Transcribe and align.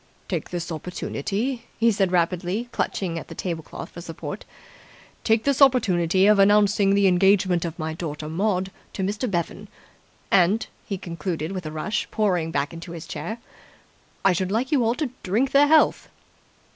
"Take 0.27 0.49
this 0.49 0.71
opportunity," 0.71 1.65
he 1.77 1.91
said 1.91 2.11
rapidly, 2.11 2.69
clutching 2.71 3.19
at 3.19 3.27
the 3.27 3.35
table 3.35 3.61
cloth 3.61 3.91
for 3.91 4.01
support, 4.01 4.45
"take 5.23 5.43
this 5.43 5.61
opportunity 5.61 6.25
of 6.25 6.39
announcing 6.39 6.95
the 6.95 7.05
engagement 7.05 7.65
of 7.65 7.77
my 7.77 7.93
daughter 7.93 8.27
Maud 8.27 8.71
to 8.93 9.03
Mr. 9.03 9.29
Bevan. 9.29 9.67
And," 10.31 10.65
he 10.87 10.97
concluded 10.97 11.51
with 11.51 11.67
a 11.67 11.71
rush, 11.71 12.09
pouring 12.09 12.49
back 12.49 12.73
into 12.73 12.93
his 12.93 13.05
chair, 13.05 13.37
"I 14.25 14.33
should 14.33 14.51
like 14.51 14.71
you 14.71 14.83
all 14.83 14.95
to 14.95 15.11
drink 15.21 15.51
their 15.51 15.67
health!" 15.67 16.09